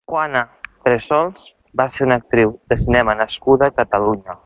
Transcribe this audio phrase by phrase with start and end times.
[0.11, 0.39] Juana
[0.85, 1.45] Tressols
[1.83, 4.39] va ser una actriu de cinema nascuda a Catalunya.